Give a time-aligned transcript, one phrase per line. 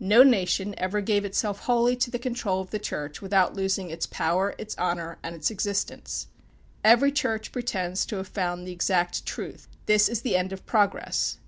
[0.00, 4.06] No nation ever gave itself wholly to the control of the Church without losing its
[4.06, 6.26] power, its honor, and existence.
[6.82, 9.68] Every Church pretends to have found the exact truth.
[9.86, 11.38] This is the end of progress.